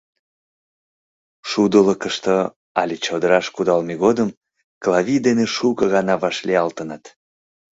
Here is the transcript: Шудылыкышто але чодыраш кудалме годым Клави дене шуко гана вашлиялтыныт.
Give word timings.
Шудылыкышто 1.49 2.35
але 2.81 2.95
чодыраш 3.05 3.47
кудалме 3.55 3.95
годым 4.03 4.29
Клави 4.81 5.15
дене 5.25 5.45
шуко 5.55 5.83
гана 5.95 6.15
вашлиялтыныт. 6.23 7.03